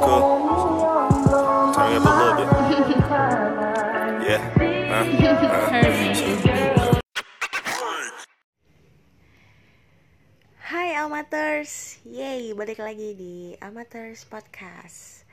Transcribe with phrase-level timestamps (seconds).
[0.00, 0.20] cool.
[1.76, 2.48] Turn it up a little bit.
[4.24, 4.40] Yeah.
[4.88, 5.84] Uh, uh.
[10.70, 15.28] Hai Amateurs, yay balik lagi di Amateurs Podcast.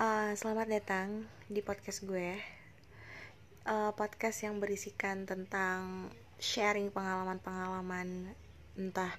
[0.00, 2.40] Uh, selamat datang di podcast gue.
[3.68, 6.08] Uh, podcast yang berisikan tentang
[6.40, 8.32] sharing pengalaman-pengalaman
[8.80, 9.12] entah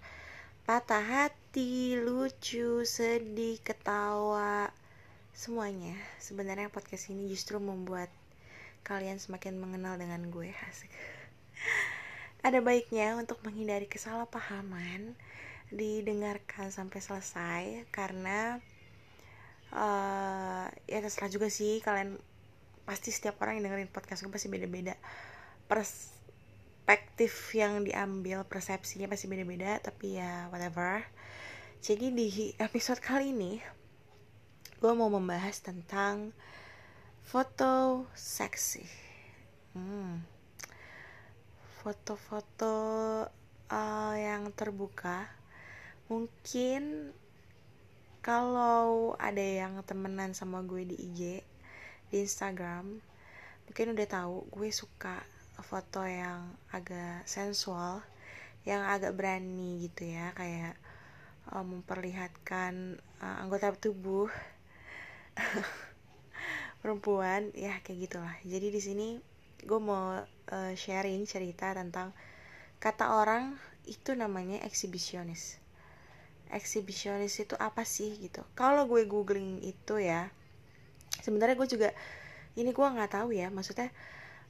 [0.65, 4.73] patah hati, lucu, sedih, ketawa,
[5.29, 5.93] semuanya.
[6.17, 8.09] Sebenarnya podcast ini justru membuat
[8.81, 10.49] kalian semakin mengenal dengan gue.
[10.65, 10.89] Asik.
[12.41, 15.13] Ada baiknya untuk menghindari kesalahpahaman
[15.69, 18.57] didengarkan sampai selesai karena
[19.69, 22.17] uh, ya terserah juga sih kalian
[22.89, 24.93] pasti setiap orang yang dengerin podcast gue pasti beda-beda
[26.85, 31.01] perspektif yang diambil persepsinya pasti beda-beda tapi ya whatever.
[31.81, 33.57] Jadi di episode kali ini
[34.77, 36.29] gue mau membahas tentang
[37.25, 38.85] foto seksi.
[39.73, 40.21] Hmm.
[41.81, 42.77] Foto-foto
[43.73, 45.25] uh, yang terbuka.
[46.05, 47.09] Mungkin
[48.21, 51.41] kalau ada yang temenan sama gue di IG
[52.13, 53.01] di Instagram
[53.65, 55.25] mungkin udah tahu gue suka
[55.63, 58.03] foto yang agak sensual
[58.65, 60.73] yang agak berani gitu ya kayak
[61.53, 64.27] uh, memperlihatkan uh, anggota tubuh
[66.81, 68.35] perempuan ya kayak gitulah.
[68.41, 69.07] Jadi di sini
[69.61, 72.11] gue mau uh, sharing cerita tentang
[72.81, 75.61] kata orang itu namanya eksibisionis
[76.53, 78.45] eksibisionis itu apa sih gitu?
[78.53, 80.29] Kalau gue googling itu ya
[81.21, 81.89] sebenarnya gue juga
[82.55, 83.89] ini gue nggak tahu ya maksudnya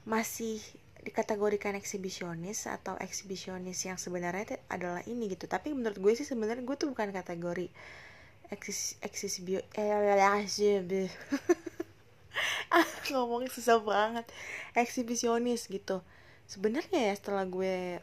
[0.04, 0.60] masih
[1.06, 5.46] dikategorikan eksibisionis atau eksibisionis yang sebenarnya adalah ini gitu.
[5.46, 7.70] Tapi menurut gue sih sebenarnya gue tuh bukan kategori
[8.46, 9.90] eksis eksibio eh
[13.14, 14.26] ngomongnya susah banget.
[14.74, 16.02] Eksibisionis gitu.
[16.50, 18.02] Sebenarnya ya setelah gue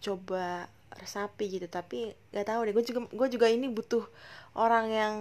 [0.00, 2.72] coba resapi gitu tapi nggak tahu deh.
[2.72, 4.08] Gue juga gue juga ini butuh
[4.56, 5.14] orang yang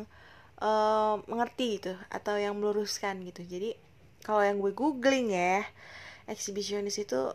[0.63, 3.43] uh, mengerti gitu atau yang meluruskan gitu.
[3.43, 3.75] Jadi
[4.23, 5.63] kalau yang gue googling ya
[6.27, 7.33] eksibisionis itu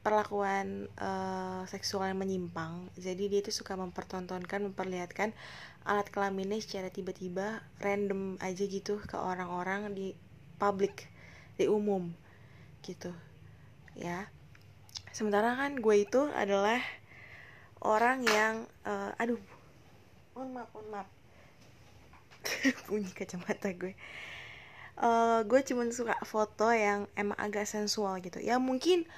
[0.00, 2.88] perlakuan uh, seksual yang menyimpang.
[2.96, 5.36] Jadi dia itu suka mempertontonkan memperlihatkan
[5.84, 10.16] alat kelaminnya secara tiba-tiba random aja gitu ke orang-orang di
[10.56, 11.08] publik
[11.60, 12.08] di umum
[12.80, 13.12] gitu
[13.92, 14.28] ya.
[15.12, 16.80] Sementara kan gue itu adalah
[17.84, 19.40] orang yang uh, aduh
[20.32, 21.08] mohon maaf mohon maaf.
[22.88, 23.92] Bunyi kacamata gue
[25.00, 28.38] uh, gue cuma suka foto yang emang agak sensual gitu.
[28.38, 29.08] Ya mungkin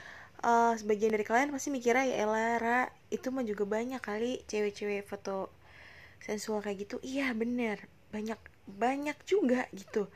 [0.47, 5.51] uh, sebagian dari kalian pasti mikirnya ya elara itu mah juga banyak kali cewek-cewek foto
[6.23, 6.97] sensual kayak gitu.
[7.03, 7.83] Iya bener.
[8.15, 8.39] Banyak
[8.79, 10.07] banyak juga gitu.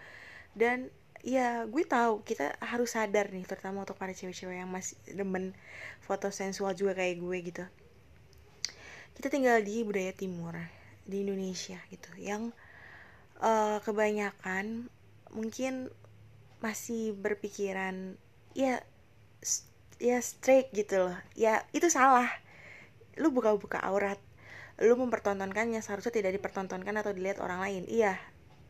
[0.54, 0.88] Dan
[1.27, 5.59] ya gue tahu kita harus sadar nih terutama untuk para cewek-cewek yang masih demen
[5.98, 7.65] foto sensual juga kayak gue gitu.
[9.19, 10.54] Kita tinggal di budaya timur
[11.06, 12.54] di Indonesia gitu yang
[13.41, 14.91] uh, kebanyakan
[15.37, 15.93] mungkin
[16.65, 18.17] masih berpikiran
[18.57, 18.81] ya
[20.01, 21.17] ya straight gitu loh.
[21.37, 22.29] Ya itu salah.
[23.21, 24.19] Lu buka-buka aurat.
[24.81, 25.81] Lu mempertontonkannya.
[25.85, 27.85] Seharusnya tidak dipertontonkan atau dilihat orang lain.
[27.89, 28.17] Iya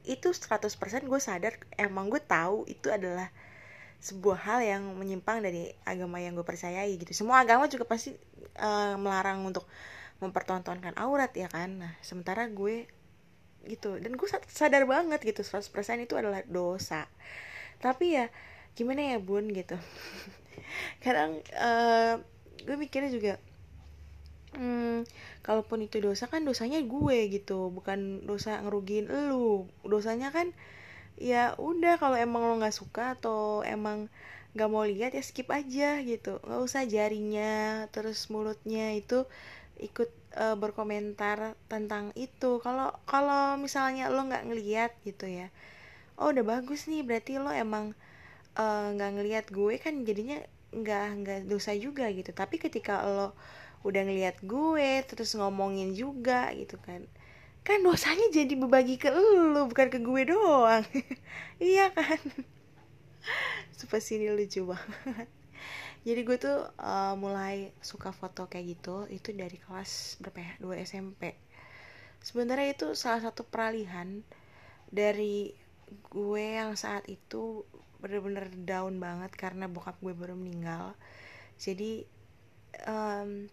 [0.07, 0.71] itu 100%
[1.03, 3.27] gue sadar emang gue tahu itu adalah
[3.99, 7.11] sebuah hal yang menyimpang dari agama yang gue percayai gitu.
[7.11, 8.15] Semua agama juga pasti
[8.63, 9.67] uh, melarang untuk
[10.23, 11.83] mempertontonkan aurat ya kan?
[11.83, 12.87] Nah sementara gue
[13.69, 13.99] gitu.
[13.99, 15.71] Dan gue sadar banget gitu 100%
[16.03, 17.11] itu adalah dosa.
[17.83, 18.27] Tapi ya
[18.79, 19.77] gimana ya bun gitu.
[21.05, 22.21] Kadang uh,
[22.67, 23.35] gue mikirnya juga
[24.57, 25.07] hmm,
[25.45, 27.71] kalaupun itu dosa kan dosanya gue gitu.
[27.75, 29.67] Bukan dosa ngerugiin lu.
[29.85, 30.55] Dosanya kan
[31.17, 34.13] ya udah kalau emang lo nggak suka atau emang
[34.57, 36.41] nggak mau lihat ya skip aja gitu.
[36.45, 39.29] Nggak usah jarinya terus mulutnya itu
[39.77, 42.61] ikut uh, berkomentar tentang itu.
[42.61, 45.49] Kalau kalau misalnya lo nggak ngeliat gitu ya
[46.17, 47.93] oh udah bagus nih berarti lo emang
[48.97, 50.41] nggak uh, ngeliat gue kan jadinya
[50.73, 52.33] nggak nggak dosa juga gitu.
[52.33, 53.37] Tapi ketika lo
[53.85, 57.07] udah ngeliat gue terus ngomongin juga gitu kan
[57.67, 60.85] kan dosanya jadi berbagi ke lu bukan ke gue doang.
[61.61, 62.21] Iya kan?
[63.77, 65.29] Supaya sini lucu banget
[66.07, 70.53] jadi gue tuh uh, mulai suka foto kayak gitu itu dari kelas berapa ya?
[70.63, 71.35] 2 SMP
[72.23, 74.23] sebenarnya itu salah satu peralihan
[74.91, 75.55] dari
[76.11, 77.63] gue yang saat itu
[78.03, 80.95] bener-bener down banget karena bokap gue baru meninggal.
[81.57, 82.05] Jadi
[82.85, 83.47] um,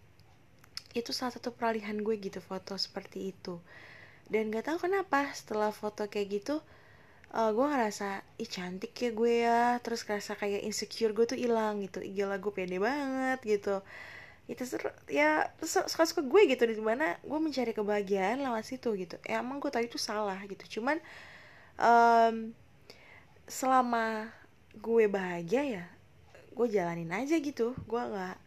[0.94, 3.58] itu salah satu peralihan gue gitu foto seperti itu.
[4.26, 6.58] Dan gak tahu kenapa setelah foto kayak gitu
[7.34, 9.62] uh, gue ngerasa ih cantik ya gue ya.
[9.82, 12.00] Terus ngerasa kayak insecure gue tuh hilang gitu.
[12.00, 13.82] Gila gue pede banget gitu.
[14.46, 19.18] Itu seru ya suka suka gue gitu di mana gue mencari kebahagiaan lewat situ gitu.
[19.26, 20.80] Ya emang gue tahu itu salah gitu.
[20.80, 21.02] Cuman
[21.76, 22.54] um,
[23.50, 24.30] selama
[24.74, 25.84] gue bahagia ya
[26.54, 27.74] gue jalanin aja gitu.
[27.90, 28.38] Gue nggak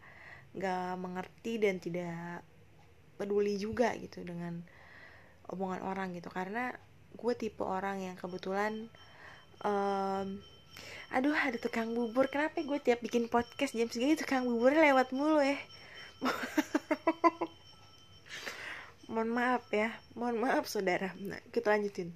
[0.57, 2.41] nggak mengerti dan tidak
[3.19, 4.63] peduli juga gitu dengan
[5.49, 6.29] omongan orang gitu.
[6.29, 6.71] Karena
[7.15, 8.91] gue tipe orang yang kebetulan
[9.63, 10.41] um,
[11.13, 12.27] aduh ada tukang bubur.
[12.27, 15.57] Kenapa gue tiap bikin podcast jam segini tukang buburnya lewat mulu ya?
[19.07, 21.15] Mohon maaf ya mohon maaf saudara.
[21.15, 22.11] Nah kita lanjutin.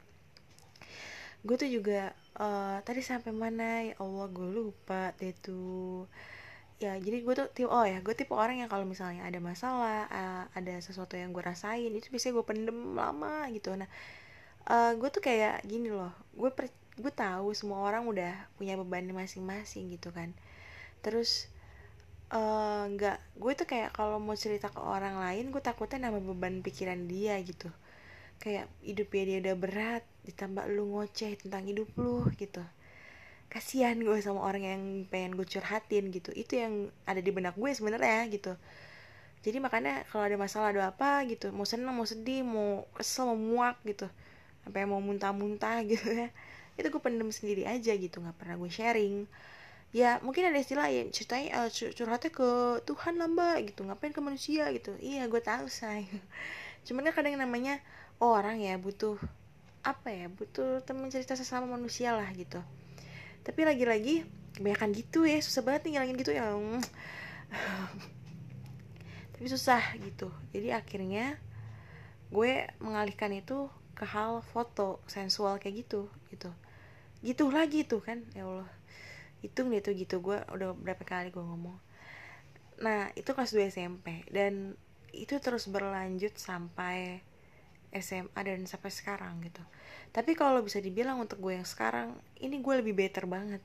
[1.41, 3.87] Gue tuh juga uh, tadi sampai mana?
[3.87, 6.11] Ya Allah gue lupa deh tuh.
[6.83, 10.09] Ya jadi gue tuh tipe oh ya gue tipe orang yang kalau misalnya ada masalah
[10.11, 13.71] uh, ada sesuatu yang gue rasain itu biasanya gue pendem lama gitu.
[13.79, 13.87] Nah
[14.67, 16.69] uh, gue tuh kayak gini loh gue per
[16.99, 20.35] gue tahu semua orang udah punya beban masing-masing gitu kan.
[21.01, 21.49] Terus
[22.31, 26.31] Eh, nggak uh, gue tuh kayak kalau mau cerita ke orang lain gue takutnya nambah
[26.31, 27.67] beban pikiran dia gitu.
[28.39, 32.63] Kayak hidupnya dia udah berat ditambah lu ngoceh tentang hidup lu gitu.
[33.51, 34.81] Kasihan gue sama orang yang
[35.11, 36.31] pengen gue curhatin gitu.
[36.31, 38.55] Itu yang ada di benak gue sebenarnya gitu.
[39.43, 43.39] Jadi makanya kalau ada masalah ada apa gitu mau seneng mau sedih mau kesel mau
[43.39, 44.07] muak gitu
[44.63, 46.29] sampai mau muntah-muntah gitu ya.
[46.77, 49.25] Itu gue pendem sendiri aja gitu nggak pernah gue sharing.
[49.91, 52.49] Ya mungkin ada istilah ya ceritanya uh, curhatnya ke
[52.87, 53.83] Tuhan lah mbak gitu.
[53.83, 54.95] Ngapain ke manusia gitu.
[55.01, 56.07] Iya gue tahu say.
[56.87, 57.83] Cuman kan kadang namanya
[58.23, 59.19] oh, orang ya butuh
[59.81, 62.61] apa ya butuh temen cerita sesama manusia lah gitu.
[63.41, 64.23] Tapi lagi-lagi
[64.55, 65.41] kebanyakan gitu ya.
[65.43, 66.45] Susah banget nih ngilangin gitu ya
[69.35, 70.29] tapi susah gitu.
[70.53, 71.35] Jadi akhirnya
[72.29, 73.67] gue mengalihkan itu
[74.01, 76.49] ke hal foto sensual kayak gitu gitu.
[77.21, 78.69] Gitu lagi tuh kan ya Allah.
[79.45, 81.77] Hitung deh tuh gitu gue udah berapa kali gue ngomong.
[82.81, 84.73] Nah itu kelas 2 SMP dan
[85.13, 87.21] itu terus berlanjut sampai
[87.93, 89.61] SMA dan sampai sekarang gitu.
[90.09, 93.61] Tapi kalau bisa dibilang untuk gue yang sekarang ini gue lebih better banget.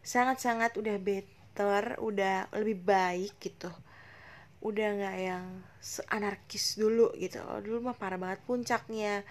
[0.00, 3.68] Sangat-sangat udah better udah lebih baik gitu.
[4.64, 5.44] Udah nggak yang
[6.08, 7.42] anarkis dulu gitu.
[7.42, 9.26] Dulu mah parah banget puncaknya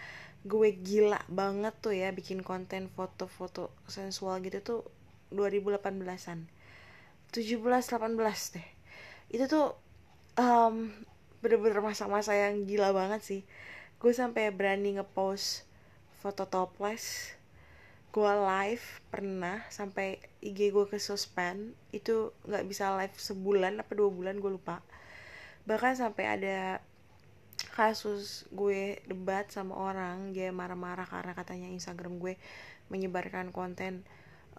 [0.45, 4.81] gue gila banget tuh ya bikin konten foto-foto sensual gitu tuh
[5.33, 6.45] 2018an
[7.33, 8.68] 17 18 deh.
[9.27, 9.68] Itu tuh
[10.39, 10.94] um,
[11.44, 13.42] bener-bener masa-masa yang gila banget sih.
[14.00, 15.68] Gue sampai berani ngepost
[16.24, 17.36] foto topless.
[18.15, 21.75] Gue live pernah sampai IG gue ke suspend.
[21.92, 24.80] Itu nggak bisa live sebulan apa dua bulan gue lupa.
[25.68, 26.80] Bahkan sampai ada
[27.75, 32.36] kasus gue debat sama orang dia marah-marah karena katanya Instagram gue
[32.88, 34.04] menyebarkan konten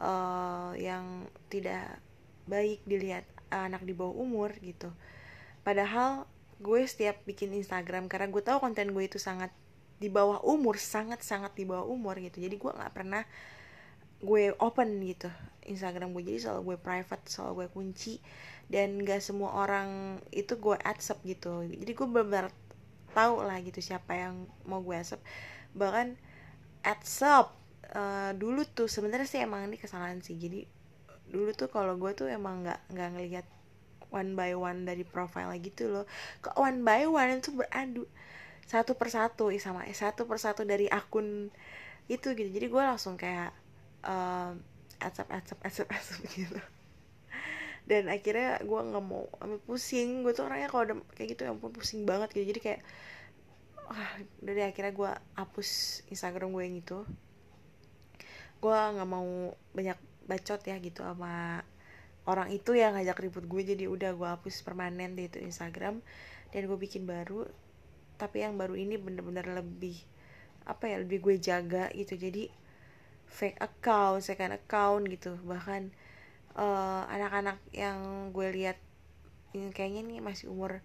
[0.00, 2.00] uh, yang tidak
[2.48, 4.90] baik dilihat anak di bawah umur gitu.
[5.62, 6.26] Padahal
[6.62, 9.52] gue setiap bikin Instagram karena gue tahu konten gue itu sangat
[9.96, 12.40] di bawah umur sangat sangat di bawah umur gitu.
[12.40, 13.22] Jadi gue nggak pernah
[14.20, 15.28] gue open gitu
[15.68, 16.22] Instagram gue.
[16.24, 18.14] Jadi selalu gue private selalu gue kunci
[18.66, 21.62] dan gak semua orang itu gue accept gitu.
[21.66, 22.50] Jadi gue benar-benar
[23.16, 25.24] tahu lah gitu siapa yang mau gue accept
[25.72, 26.20] bahkan
[26.84, 27.56] accept
[27.92, 30.34] uh, dulu tuh sebenarnya sih emang ini kesalahan sih.
[30.38, 30.64] Jadi
[31.26, 33.46] dulu tuh kalau gue tuh emang nggak nggak ngelihat
[34.14, 36.04] one by one dari profile gitu loh.
[36.38, 38.08] Ke one by one itu beradu.
[38.66, 41.50] Satu persatu sama satu persatu dari akun
[42.06, 42.50] itu gitu.
[42.50, 43.50] Jadi gue langsung kayak
[44.06, 44.54] uh,
[45.02, 46.58] acap acap acap acap gitu
[47.86, 50.26] dan akhirnya gue nggak mau ambil pusing.
[50.26, 52.50] Gue tuh orangnya kalau udah kayak gitu ya ampun pusing banget gitu.
[52.50, 52.80] Jadi kayak
[53.86, 54.12] wah
[54.42, 56.98] dari akhirnya gue hapus Instagram gue yang itu.
[58.58, 61.62] Gue nggak mau banyak bacot ya gitu sama
[62.26, 66.02] orang itu yang ngajak ribut gue jadi udah gue hapus permanen di itu Instagram.
[66.50, 67.46] Dan gue bikin baru.
[68.18, 69.94] Tapi yang baru ini bener-bener lebih
[70.66, 72.18] apa ya lebih gue jaga gitu.
[72.18, 72.50] Jadi
[73.30, 75.38] fake account second account gitu.
[75.46, 75.94] Bahkan
[76.56, 78.80] uh, anak-anak yang gue lihat
[79.52, 80.80] ini kayaknya nih masih umur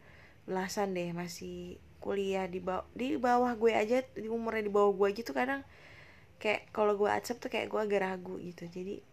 [0.46, 5.10] belasan deh masih kuliah di bawah di bawah gue aja di umurnya di bawah gue
[5.16, 5.62] gitu kadang
[6.42, 8.66] kayak kalau gue accept tuh kayak gue agak ragu gitu.
[8.66, 9.06] Jadi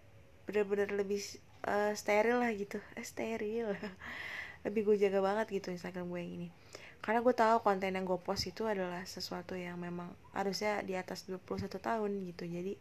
[0.48, 1.20] bener-bener lebih
[1.68, 2.80] uh, steril lah gitu.
[2.96, 3.76] Eh, steril.
[4.66, 6.48] Lebih gue jaga banget gitu Instagram gue yang ini.
[6.98, 11.30] Karena gue tahu konten yang gue post itu adalah sesuatu yang memang harusnya di atas
[11.30, 12.42] 21 tahun gitu.
[12.42, 12.74] Jadi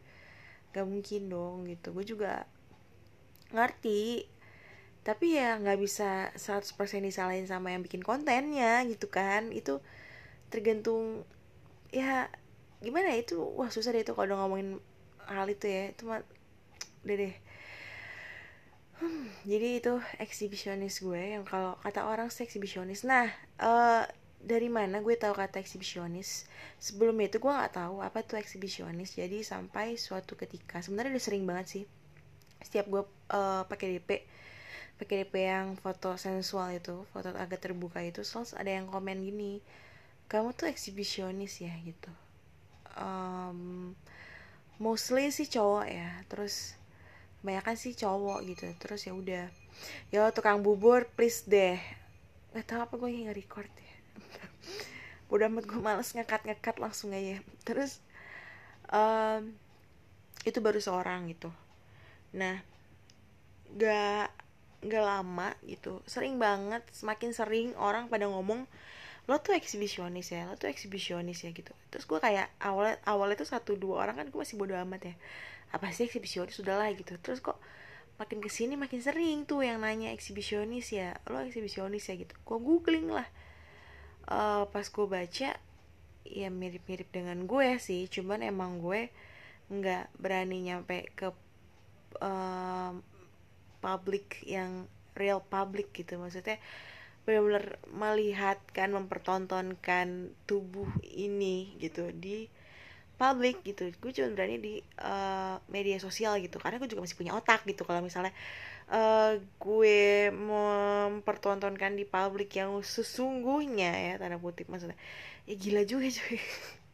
[0.74, 1.94] gak mungkin dong gitu.
[1.94, 2.50] Gue juga
[3.56, 4.28] ngerti.
[5.08, 9.52] Tapi ya nggak bisa 100% disalahin sama yang bikin kontennya gitu kan.
[9.56, 9.80] Itu
[10.52, 11.24] tergantung
[11.92, 12.28] ya
[12.84, 14.70] gimana ya itu wah susah deh itu kalau udah ngomongin
[15.30, 15.84] hal itu ya.
[15.94, 16.22] Itu mah
[17.08, 17.36] udah deh.
[18.98, 23.06] Hmm, jadi itu eksibisionis gue yang kalau kata orang sih eksibisionis.
[23.06, 23.30] Nah
[23.62, 24.04] uh,
[24.42, 26.50] dari mana gue tahu kata eksibisionis?
[26.82, 29.16] Sebelumnya itu gue nggak tahu apa tuh eksibisionis.
[29.16, 31.86] Jadi sampai suatu ketika sebenarnya udah sering banget sih
[32.62, 34.26] setiap gue uh, pakai DP
[34.98, 39.62] pakai DP yang foto sensual itu foto agak terbuka itu selalu ada yang komen gini
[40.28, 42.12] kamu tuh eksibisionis ya gitu.
[43.00, 43.94] Um,
[44.76, 46.76] mostly sih cowok ya terus
[47.40, 49.48] kebanyakan sih cowok gitu terus ya udah.
[50.12, 51.80] Ya tukang bubur please deh.
[52.52, 53.94] Nggak tahu apa gue nggak record ya.
[55.34, 57.40] Udah amat gue males ngekat ngekat langsung aja.
[57.64, 58.04] Terus
[58.92, 59.56] um,
[60.44, 61.48] itu baru seorang gitu
[62.34, 62.60] nah
[63.76, 64.32] gak
[64.86, 68.70] gak lama gitu sering banget semakin sering orang pada ngomong
[69.28, 71.76] lo tuh eksibisionis ya lo tuh eksibisionis ya gitu.
[71.92, 75.16] Terus gue kayak awal awalnya tuh satu dua orang kan gue masih bodo amat ya
[75.76, 76.64] apa sih eksibisionis?
[76.64, 77.20] Lah gitu.
[77.20, 77.60] Terus kok
[78.16, 81.20] makin ke sini makin sering tuh yang nanya eksibisionis ya?
[81.28, 82.16] Lo eksibisionis ya?
[82.16, 82.32] Gitu.
[82.48, 83.28] Gue googling lah.
[84.32, 85.50] Uh, pas gue baca
[86.28, 89.08] ya mirip-mirip dengan gue sih cuman emang gue
[89.72, 91.32] nggak berani nyampe ke
[92.20, 92.92] uh,
[93.80, 94.86] public yang
[95.18, 96.18] real public gitu.
[96.22, 96.62] Maksudnya
[97.28, 102.48] benar-benar melihat kan mempertontonkan tubuh ini gitu di
[103.18, 103.90] public gitu.
[103.98, 106.62] Gue cuma berani di uh, media sosial gitu.
[106.62, 107.84] Karena gue juga masih punya otak gitu.
[107.84, 108.32] Kalau misalnya
[108.94, 114.70] uh, gue mempertontonkan di publik yang sesungguhnya ya tanda kutip.
[114.70, 114.96] Maksudnya
[115.50, 116.40] ya gila juga cuy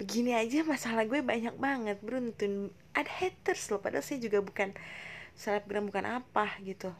[0.00, 4.72] begini aja masalah gue banyak banget beruntun ada haters loh padahal saya juga bukan
[5.36, 6.92] selebgram bukan apa gitu.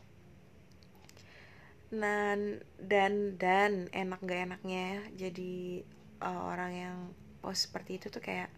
[1.92, 5.84] Dan dan dan enak gak enaknya jadi
[6.24, 6.98] uh, orang yang
[7.44, 8.48] post seperti itu tuh kayak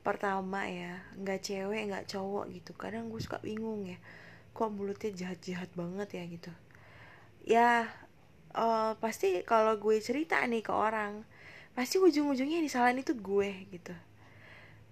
[0.00, 2.72] pertama ya nggak cewek nggak cowok gitu.
[2.72, 4.00] Kadang gue suka bingung ya
[4.56, 6.52] kok mulutnya jahat jahat banget ya gitu.
[7.44, 7.70] Ya
[8.56, 11.28] uh, pasti kalau gue cerita nih ke orang
[11.76, 13.92] pasti ujung-ujungnya yang disalahin itu gue gitu.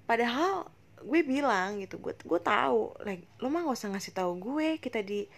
[0.05, 0.69] Padahal
[1.00, 5.05] gue bilang gitu gue gue tahu like lo mah gak usah ngasih tahu gue kita
[5.05, 5.29] di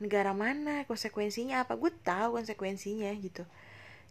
[0.00, 1.76] negara mana konsekuensinya apa.
[1.76, 3.44] Gue tahu konsekuensinya gitu.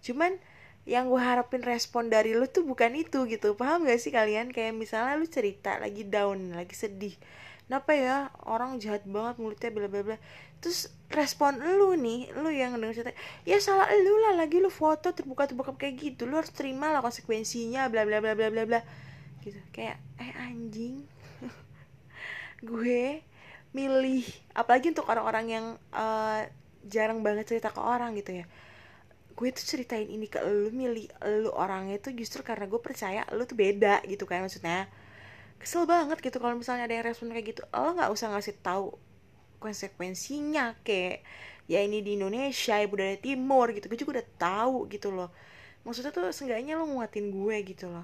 [0.06, 0.38] Cuman
[0.86, 3.58] yang gue harapin respon dari lo tuh bukan itu gitu.
[3.58, 4.54] Paham gak sih kalian?
[4.54, 7.18] Kayak misalnya lu cerita lagi down lagi sedih
[7.74, 10.18] kenapa ya orang jahat banget mulutnya bla bla bla.
[10.62, 13.18] Terus respon lu nih lu yang denger cerita
[13.50, 17.02] ya salah lu lah lagi lu foto terbuka terbuka kayak gitu lu harus terima lah
[17.02, 18.80] konsekuensinya bla bla bla bla bla bla.
[19.42, 19.58] Gitu.
[19.74, 21.02] Kayak eh anjing.
[22.70, 23.26] Gue
[23.74, 24.22] milih
[24.54, 25.66] apalagi untuk orang-orang yang
[25.98, 26.46] uh,
[26.86, 28.46] jarang banget cerita ke orang gitu ya.
[29.34, 31.10] Gue tuh ceritain ini ke lu milih
[31.42, 34.86] lu orangnya tuh justru karena gue percaya lu tuh beda gitu kan maksudnya
[35.64, 37.62] kesel banget gitu kalau misalnya ada yang respon kayak gitu.
[37.72, 38.94] Lo nggak usah ngasih tahu
[39.64, 41.24] konsekuensinya kayak
[41.72, 43.88] ya ini di Indonesia ya budaya timur gitu.
[43.88, 45.32] Gue juga udah tahu gitu loh.
[45.88, 48.04] Maksudnya tuh seenggaknya lo nguatin gue gitu loh.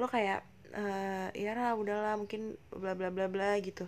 [0.00, 3.84] Lo kayak uh, ya lah udahlah mungkin bla bla bla bla gitu.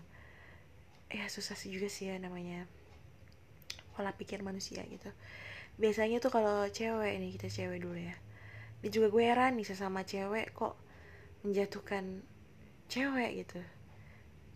[1.08, 2.68] Ya susah sih juga sih ya namanya
[3.96, 5.08] pola pikir manusia gitu.
[5.80, 8.16] Biasanya tuh kalau cewek nih kita cewek dulu ya.
[8.84, 10.76] Ini juga gue heran nih sesama cewek kok
[11.44, 12.20] menjatuhkan
[12.88, 13.60] cewek gitu.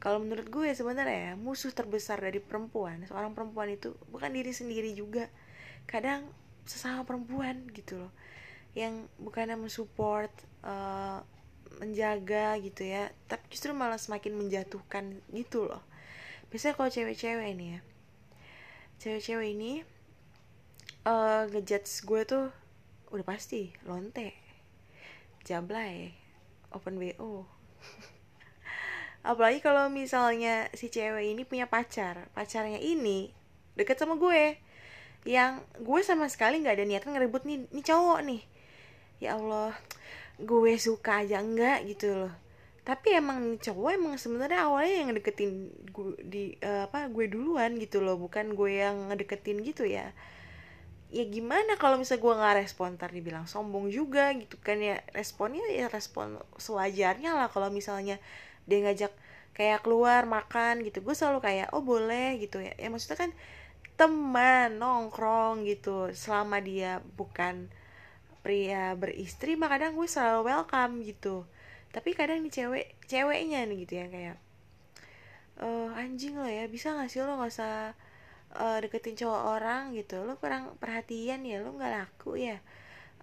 [0.00, 4.90] Kalau menurut gue sebenarnya ya musuh terbesar dari perempuan seorang perempuan itu bukan diri sendiri
[4.96, 5.28] juga.
[5.84, 6.24] Kadang
[6.64, 8.12] sesama perempuan gitu loh.
[8.72, 10.32] Yang bukannya mensupport
[10.64, 11.20] uh,
[11.78, 15.82] menjaga gitu ya tapi justru malah semakin menjatuhkan gitu loh.
[16.48, 17.80] Biasanya kalau cewek-cewek ini ya
[19.00, 19.80] cewek-cewek ini
[21.08, 22.46] uh, ngejudge gue tuh
[23.08, 24.36] udah pasti lonte
[25.48, 26.12] jablay
[26.68, 27.48] open bo
[29.20, 32.28] apalagi kalau misalnya si cewek ini punya pacar.
[32.32, 33.32] Pacarnya ini
[33.76, 34.56] deket sama gue.
[35.28, 38.42] Yang gue sama sekali nggak ada niatan ngerebut nih nih cowok nih.
[39.20, 39.76] Ya allah
[40.40, 42.32] gue suka aja enggak gitu loh.
[42.80, 48.00] Tapi emang cowok emang sebenarnya awalnya yang deketin gue di uh, apa gue duluan gitu
[48.00, 48.16] loh.
[48.16, 50.16] Bukan gue yang ngedeketin gitu ya.
[51.10, 52.96] Ya gimana kalau misalnya gue nggak respon?
[52.96, 55.04] Ntar dibilang sombong juga gitu kan ya.
[55.12, 58.16] Responnya ya respon sewajarnya lah kalau misalnya
[58.70, 59.12] dia ngajak
[59.56, 61.02] kayak keluar makan gitu.
[61.02, 62.72] Gue selalu kayak oh boleh gitu ya.
[62.78, 63.30] Ya maksudnya kan
[63.98, 66.14] teman nongkrong gitu.
[66.14, 67.68] Selama dia bukan
[68.40, 71.44] pria beristri mah kadang gue selalu welcome gitu.
[71.90, 74.36] Tapi kadang nih cewek ceweknya nih gitu ya kayak
[75.60, 77.98] uh, anjing lo ya bisa gak sih lo gak usah
[78.56, 79.82] uh, deketin cowok orang?
[79.98, 80.22] Gitu.
[80.22, 82.62] Lo kurang perhatian ya lo nggak laku ya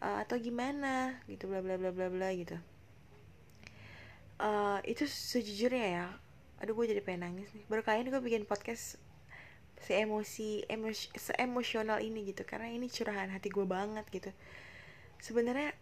[0.04, 1.18] uh, atau gimana?
[1.26, 2.60] Gitu bla bla bla bla bla gitu
[4.42, 6.08] uh, itu sejujurnya ya.
[6.62, 7.66] Aduh gue jadi pengen nangis nih.
[7.70, 8.98] Baru kali ini gue bikin podcast
[9.78, 12.42] se emosi emos se emosional ini gitu.
[12.46, 14.32] Karena ini curahan hati gue banget gitu.
[15.22, 15.74] Sebenarnya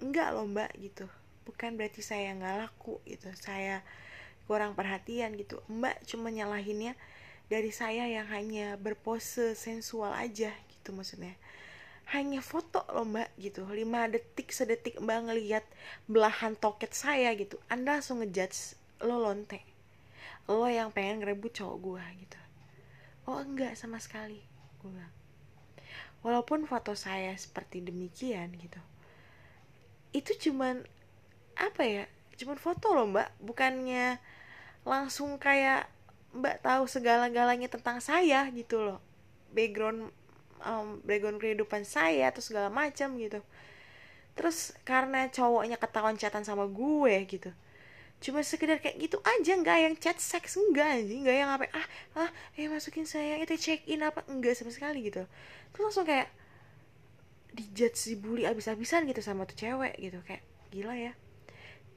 [0.00, 1.08] enggak loh mbak gitu.
[1.44, 3.32] Bukan berarti saya nggak laku gitu.
[3.36, 3.80] Saya
[4.44, 5.60] kurang perhatian gitu.
[5.72, 6.92] Mbak cuma nyalahinnya
[7.48, 11.36] dari saya yang hanya berpose sensual aja gitu maksudnya
[12.12, 13.64] hanya foto loh mbak gitu.
[13.64, 15.64] 5 detik sedetik mbak ngelihat
[16.04, 17.56] belahan toket saya gitu.
[17.72, 19.64] Anda langsung ngejudge lo lonte.
[20.44, 22.40] Lo yang pengen ngerebut cowok gue gitu.
[23.24, 24.44] Oh enggak sama sekali
[24.84, 25.24] gue
[26.24, 28.80] walaupun foto saya seperti demikian gitu.
[30.16, 30.82] Itu cuman
[31.54, 32.04] apa ya
[32.40, 33.28] cuman foto loh mbak.
[33.44, 34.18] Bukannya
[34.88, 35.86] langsung kayak
[36.34, 38.98] mbak tahu segala-galanya tentang saya gitu loh.
[39.52, 40.10] Background
[40.64, 43.40] um, background kehidupan saya atau segala macam gitu.
[44.34, 47.54] Terus karena cowoknya ketahuan chatan sama gue gitu.
[48.24, 51.22] Cuma sekedar kayak gitu aja nggak yang chat seks enggak anjing.
[51.22, 51.86] Nggak yang apa ah
[52.18, 54.26] ah eh masukin saya itu check in apa?
[54.26, 55.22] Enggak sama sekali gitu.
[55.70, 56.32] Terus langsung kayak
[57.54, 60.18] dijudge dibully abis-abisan gitu sama tuh cewek gitu.
[60.26, 60.42] Kayak
[60.74, 61.12] gila ya.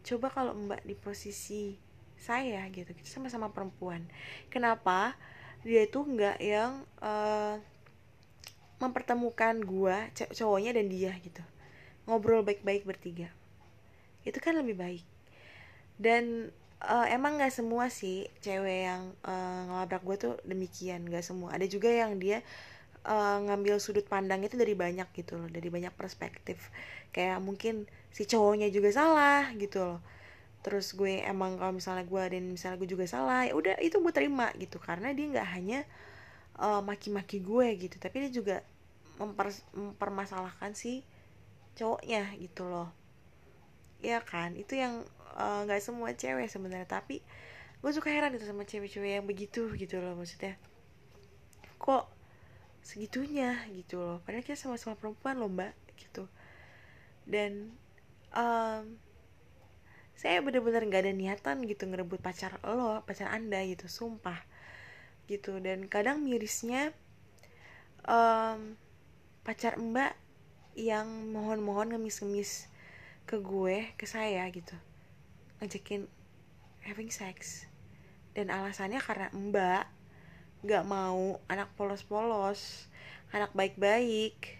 [0.05, 1.79] Coba kalau mbak di posisi
[2.17, 2.93] saya gitu.
[3.01, 4.05] Sama-sama perempuan.
[4.53, 5.17] Kenapa?
[5.65, 7.57] Dia itu nggak yang uh,
[8.77, 11.41] mempertemukan gua cowoknya dan dia gitu.
[12.05, 13.27] Ngobrol baik-baik bertiga.
[14.23, 15.05] Itu kan lebih baik.
[15.97, 16.53] Dan
[16.85, 21.03] uh, emang nggak semua sih cewek yang uh, ngelabrak gue tuh demikian.
[21.09, 21.57] Nggak semua.
[21.57, 22.45] Ada juga yang dia
[23.07, 26.69] uh, ngambil sudut pandang itu dari banyak gitu loh dari banyak perspektif.
[27.09, 30.01] Kayak mungkin si cowoknya juga salah gitu loh.
[30.61, 34.13] Terus gue emang kalau misalnya gue dan misalnya gue juga salah ya udah itu gue
[34.13, 34.77] terima gitu.
[34.77, 35.79] Karena dia nggak hanya
[36.57, 37.95] maki-maki uh, gue gitu.
[38.01, 38.55] Tapi dia juga
[39.21, 41.05] memper mempermasalahkan si
[41.77, 42.89] cowoknya gitu loh.
[44.01, 44.53] Ya kan?
[44.57, 45.05] Itu yang
[45.37, 46.89] Eh, nggak uh, semua cewek sebenarnya.
[46.89, 47.21] Tapi
[47.77, 50.57] gue suka heran itu sama cewek-cewek yang begitu gitu loh maksudnya.
[51.77, 52.09] Kok
[52.81, 54.17] segitunya gitu loh?
[54.25, 56.25] Padahal kita sama-sama perempuan loh mbak gitu.
[57.29, 57.69] Dan
[58.33, 58.97] um,
[60.17, 64.41] saya bener-bener nggak ada niatan gitu ngerebut pacar lo pacar anda gitu sumpah
[65.27, 65.59] gitu.
[65.59, 66.95] Dan kadang mirisnya
[68.07, 68.79] um,
[69.43, 70.15] pacar mbak
[70.73, 72.71] yang mohon-mohon ngemis-ngemis
[73.27, 74.75] ke gue ke saya gitu.
[75.59, 76.07] Ngajakin
[76.87, 77.67] having sex.
[78.31, 79.85] Dan alasannya karena mbak
[80.65, 82.87] gak mau anak polos-polos
[83.35, 84.59] anak baik-baik.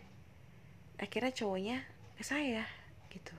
[0.99, 1.77] Akhirnya cowoknya
[2.19, 2.65] ke saya
[3.13, 3.35] gitu.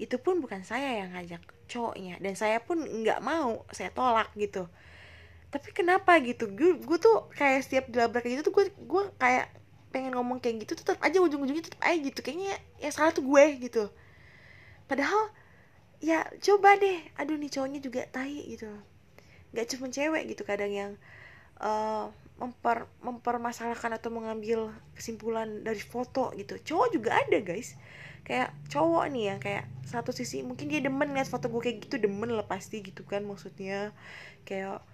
[0.00, 2.16] Itu pun bukan saya yang ngajak cowoknya.
[2.22, 4.70] Dan saya pun nggak mau saya tolak gitu
[5.50, 6.46] tapi kenapa gitu?
[6.46, 9.50] Gue, gue tuh kayak setiap dilabrak gitu tuh gue gue kayak
[9.90, 12.22] pengen ngomong kayak gitu tetap aja ujung-ujungnya tetap aja gitu.
[12.22, 13.90] Kayaknya ya salah tuh gue gitu.
[14.86, 15.34] Padahal
[15.98, 17.02] ya coba deh.
[17.18, 18.70] Aduh nih cowoknya juga tai gitu.
[19.50, 20.92] Nggak cuma cewek gitu kadang yang
[21.58, 22.06] uh,
[22.38, 26.62] memper mempermasalahkan atau mengambil kesimpulan dari foto gitu.
[26.62, 27.74] Cowok juga ada guys.
[28.22, 31.98] Kayak cowok nih yang kayak satu sisi mungkin dia demen liat foto gue kayak gitu
[31.98, 33.90] demen lah pasti gitu kan maksudnya.
[34.46, 34.86] Kayak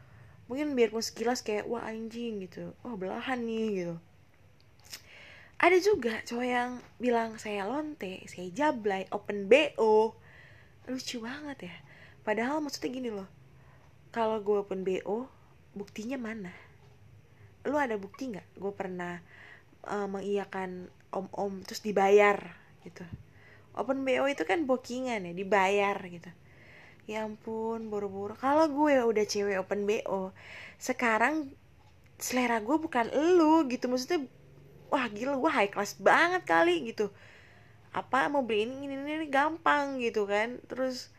[0.47, 2.75] mungkin biarpun sekilas kayak wah anjing gitu.
[2.87, 3.95] Wah belahan nih gitu.
[5.57, 10.15] Ada juga cowok yang bilang saya lonte saya jablay open bo
[10.87, 11.77] lucu banget ya.
[12.23, 13.29] Padahal maksudnya gini loh
[14.15, 15.27] kalau gue pun bo
[15.75, 16.53] buktinya mana?
[17.67, 18.61] Lu ada bukti nggak?
[18.61, 19.19] Gue pernah
[19.85, 22.39] uh, mengiyakan om-om terus dibayar
[22.87, 23.03] gitu.
[23.75, 26.31] Open bo itu kan bookingan ya dibayar gitu
[27.07, 30.35] ya ampun boro-boro kalau gue udah cewek open bo
[30.77, 31.55] sekarang
[32.17, 33.89] selera gue bukan lu gitu.
[33.89, 34.25] Maksudnya
[34.89, 37.13] wah gila gue high class banget kali gitu.
[37.93, 40.61] Apa mau beli ini ini, ini gampang gitu kan.
[40.69, 41.13] Terus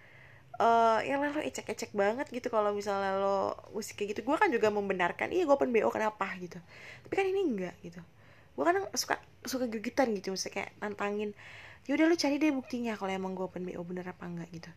[0.62, 4.22] uh, yang lo ecek-ecek banget gitu kalau misalnya lo musik kayak gitu.
[4.26, 6.58] Gue kan juga membenarkan iya gue open bo kenapa gitu.
[7.06, 8.02] Tapi kan ini enggak gitu.
[8.58, 10.34] Gue kan suka suka gegitan gitu.
[10.34, 11.32] Misalnya kayak nantangin
[11.88, 14.72] yaudah lo cari deh buktinya kalau emang gue open bo bener apa enggak gitu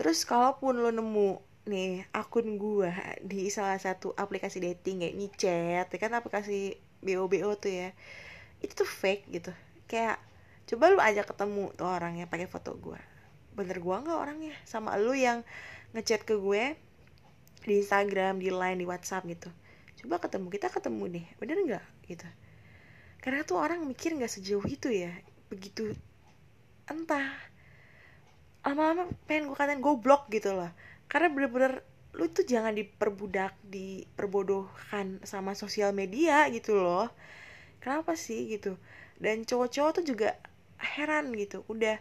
[0.00, 2.88] terus kalaupun lo nemu nih akun gue
[3.20, 7.88] di salah satu aplikasi dating kayak chat ya kan aplikasi bo bo tuh ya
[8.64, 9.52] itu tuh fake gitu.
[9.84, 10.16] Kayak
[10.64, 12.96] coba lu aja ketemu tuh orangnya pakai foto gue
[13.52, 14.56] bener gue nggak orangnya?
[14.64, 15.44] Sama lu yang
[15.92, 16.80] ngechat ke gue
[17.68, 19.52] di Instagram di line di WhatsApp gitu.
[20.00, 21.84] Coba ketemu kita ketemu deh bener nggak?
[22.08, 22.28] Gitu.
[23.20, 25.12] Karena tuh orang mikir nggak sejauh itu ya
[25.52, 25.92] begitu
[26.88, 27.49] entah
[28.60, 30.70] lama-lama pengen gue katain goblok gitu loh.
[31.08, 31.82] Karena bener-bener
[32.14, 37.08] lu tuh jangan diperbudak diperbodohkan sama sosial media gitu loh.
[37.80, 38.76] Kenapa sih gitu?
[39.16, 40.36] Dan cowok-cowok tuh juga
[40.76, 41.64] heran gitu.
[41.70, 41.96] Udah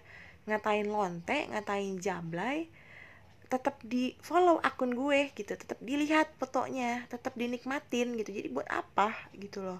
[0.49, 2.73] ngatain lonte ngatain jablay
[3.49, 5.55] tetap di follow akun gue gitu.
[5.55, 8.35] Tetap dilihat fotonya tetap dinikmatin gitu.
[8.35, 9.79] Jadi buat apa gitu loh.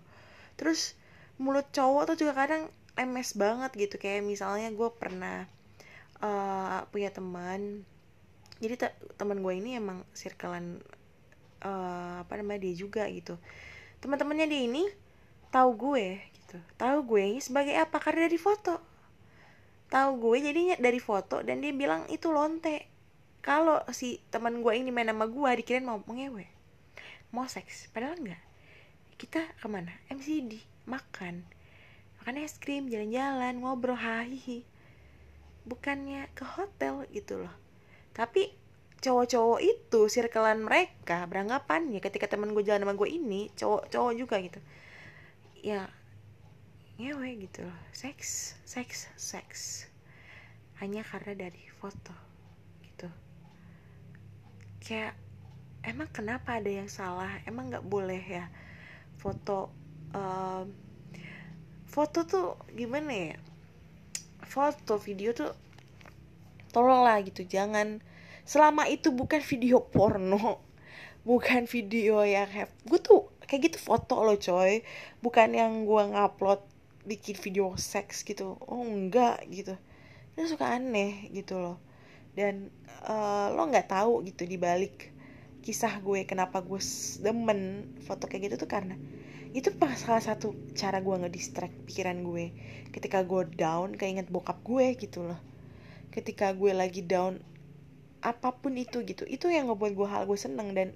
[0.55, 0.95] Terus
[1.41, 3.95] mulut cowok tuh juga kadang lemes banget gitu.
[3.99, 5.45] Kayak misalnya gue pernah
[6.23, 7.83] uh, punya teman.
[8.59, 10.83] Jadi te teman gue ini emang circlean
[11.63, 13.39] uh, apa namanya dia juga gitu.
[14.03, 14.83] Teman-temannya dia ini
[15.51, 16.57] tahu gue gitu.
[16.75, 17.97] Tahu gue sebagai apa?
[17.99, 18.79] Karena dari foto.
[19.89, 22.85] Tahu gue jadinya dari foto dan dia bilang itu lonte.
[23.39, 26.45] Kalau si teman gue ini main sama gue dikirain mau ngewe
[27.31, 27.89] mau seks.
[27.93, 28.43] Padahal enggak.
[29.19, 29.93] Kita ke mana?
[30.11, 31.45] MCD makan.
[32.21, 34.68] Makan es krim jalan-jalan ngobrol hahihi
[35.65, 37.53] bukannya ke hotel gitu loh.
[38.15, 38.51] Tapi
[38.99, 44.35] cowok-cowok itu circlean mereka beranggapan ya ketika teman gue jalan sama gue ini cowok-cowok juga
[44.43, 44.59] gitu.
[45.63, 45.87] Ya
[46.99, 47.79] ngewe gitu loh.
[47.95, 49.87] Seks seks seks.
[50.83, 52.15] Hanya karena dari foto
[52.83, 53.07] gitu.
[54.83, 55.15] Kayak
[55.83, 57.39] emang kenapa ada yang salah?
[57.47, 58.47] Emang nggak boleh ya
[59.19, 59.67] foto
[60.15, 60.71] um,
[61.89, 63.35] foto tuh gimana ya
[64.49, 65.53] foto video tuh
[66.73, 68.01] tolonglah gitu jangan.
[68.49, 70.57] Selama itu bukan video porno
[71.29, 74.81] bukan video yang have gue tuh kayak gitu foto loh coy.
[75.21, 76.65] Bukan yang gue ngupload
[77.05, 78.57] bikin video seks gitu.
[78.65, 79.77] Oh enggak gitu.
[80.33, 81.77] Itu suka aneh gitu loh.
[82.33, 82.73] Dan
[83.05, 85.13] uh, lo nggak tahu gitu di balik
[85.59, 86.79] kisah gue kenapa gue
[87.19, 88.95] demen foto kayak gitu tuh karena
[89.49, 92.53] itu pas salah satu cara gue ngedistract pikiran gue.
[92.93, 95.39] Ketika gue down keinget bokap gue gitu loh.
[96.13, 97.41] Ketika gue lagi down
[98.21, 99.25] apa pun itu gitu.
[99.25, 100.93] Itu yang ngebuat gue hal gue seneng dan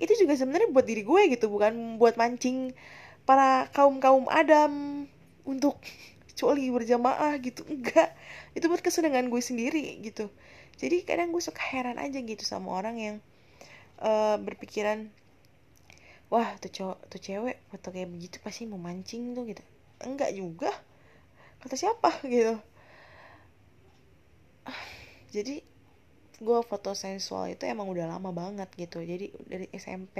[0.00, 2.72] itu juga sebenarnya buat diri gue gitu bukan buat mancing
[3.28, 5.04] para kaum kaum adam
[5.44, 5.76] untuk
[6.32, 7.60] coli berjamaah gitu.
[7.68, 8.16] Enggak.
[8.56, 10.32] Itu buat kesenangan gue sendiri gitu.
[10.80, 13.16] Jadi kadang gue suka heran aja gitu sama orang yang
[14.00, 15.12] uh, berpikiran
[16.32, 19.62] wah tuh cowok tuh cewek foto kayak begitu pasti mau mancing tuh gitu.
[20.06, 20.70] Enggak juga.
[21.60, 22.54] Kata siapa gitu.
[25.32, 25.54] Jadi
[26.42, 28.98] gue foto sensual itu emang udah lama banget gitu.
[29.04, 30.16] Jadi dari SMP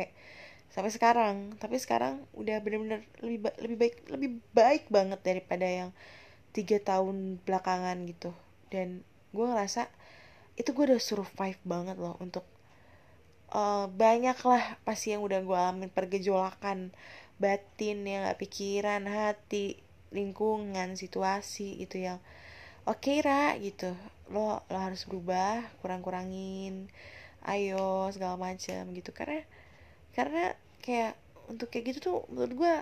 [0.74, 1.36] sampai sekarang.
[1.62, 5.90] Tapi sekarang udah bener-bener lebih ba lebih baik lebih baik banget daripada yang
[6.56, 8.30] tiga tahun belakangan gitu.
[8.72, 9.04] Dan
[9.36, 9.88] gue ngerasa
[10.60, 12.44] itu gue udah survive banget loh untuk
[13.52, 16.90] uh, banyak lah pasti yang udah gue alamin pergejolakan
[17.36, 19.78] batin yang gak pikiran hati
[20.12, 22.18] lingkungan situasi gitu yang
[22.88, 23.92] oke okay, ra gitu.
[24.32, 26.88] Lo lo harus berubah kurang kurangin
[27.44, 29.10] ayo segala macam gitu.
[29.12, 29.44] Karena
[30.16, 31.16] karena kayak
[31.48, 32.74] untuk kayak gitu tuh menurut gue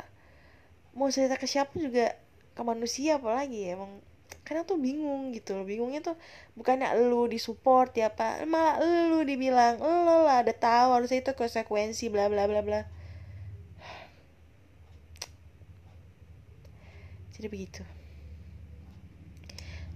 [0.99, 2.19] mau cerita ke siapa juga
[2.55, 4.03] ke manusia apalagi ya emang
[4.47, 6.16] kadang tuh bingung gitu loh bingungnya tuh
[6.59, 12.11] bukannya lu disupport ya apa malah lu dibilang lo lah ada tahu harusnya itu konsekuensi
[12.11, 12.83] bla bla bla bla.
[17.37, 17.83] Jadi begitu.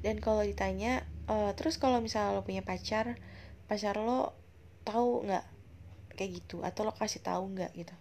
[0.01, 3.21] Dan kalau ditanya uh, terus kalau misalnya lo punya pacar
[3.69, 4.33] pacar lo
[4.87, 5.45] tahu nggak
[6.15, 6.63] kayak gitu?
[6.63, 7.95] Atau lo kasih tahu nggak gitu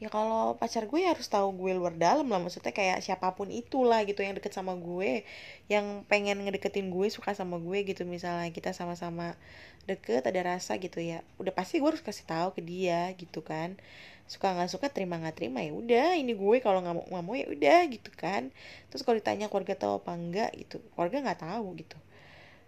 [0.00, 2.40] ya kalau pacar gue harus tahu gue luar dalam lah.
[2.40, 5.28] Maksudnya kayak siapa pun itulah gitu yang deket sama gue
[5.68, 8.08] yang pengen ngedeketin gue suka sama gue gitu.
[8.08, 9.36] Misalnya kita sama-sama
[9.84, 13.76] deket ada rasa gitu ya udah pasti gue harus kasih tahu ke dia gitu kan.
[14.24, 16.16] Suka nggak suka terima nggak terima ya udah.
[16.16, 18.48] Ini gue kalau nggak mau nggak mau ya udah gitu kan.
[18.88, 21.98] Terus kalau ditanya keluarga tahu apa enggak gitu keluarga nggak tahu gitu.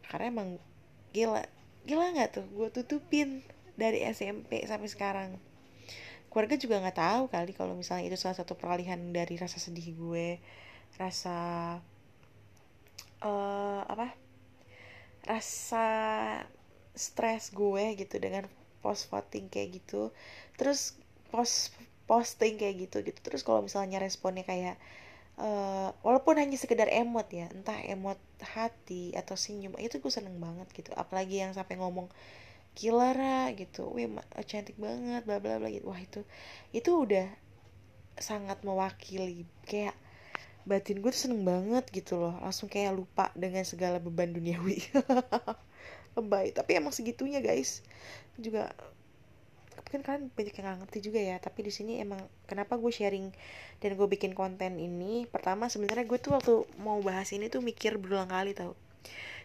[0.05, 0.49] Karena emang
[1.17, 1.43] gila
[1.89, 3.41] gila nggak tuh gue tutupin
[3.81, 5.31] dari SMP sampai sekarang
[6.33, 10.41] keluarga juga nggak tahu kali kalau misalnya itu salah satu peralihan dari rasa sedih gue
[10.97, 11.37] rasa
[13.21, 14.17] uh, apa
[15.29, 15.87] rasa
[16.97, 18.49] stres gue gitu dengan
[18.83, 20.11] post voting kayak gitu.
[20.59, 20.99] Terus
[21.31, 21.77] post
[22.09, 23.19] posting kayak gitu gitu.
[23.23, 24.77] Terus kalau misalnya responnya kayak
[25.39, 30.69] uh, walaupun hanya sekedar emot ya entah emot hati atau senyum itu gue seneng banget
[30.75, 30.91] gitu.
[30.99, 32.11] Apalagi yang sampai ngomong
[32.73, 34.09] Kilara gitu, wih
[34.49, 35.85] cantik banget, bla bla bla gitu.
[35.93, 36.25] Wah itu
[36.73, 37.29] itu udah
[38.17, 39.45] sangat mewakili.
[39.69, 39.97] Kayak
[40.65, 42.35] batin gue tuh seneng banget gitu loh.
[42.41, 44.81] Langsung kayak lupa dengan segala beban duniawi.
[46.17, 46.57] Lebay.
[46.57, 47.85] Tapi emang segitunya guys.
[48.41, 48.73] Juga
[49.93, 51.37] mungkin kalian banyak yang gak ngerti juga ya.
[51.37, 53.29] Tapi di sini emang kenapa gue sharing
[53.85, 55.29] dan gue bikin konten ini?
[55.29, 58.73] Pertama sebenarnya gue tuh waktu mau bahas ini tuh mikir berulang kali tau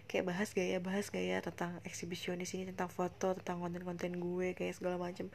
[0.08, 4.96] kayak bahas gaya bahas gaya tentang eksibisionis ini tentang foto tentang konten-konten gue kayak segala
[4.98, 5.28] macem.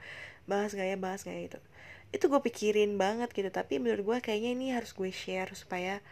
[0.48, 1.60] Bahas gaya bahas gaya itu
[2.12, 6.04] itu gue pikirin banget gitu tapi menurut gue kayaknya ini harus gue share supaya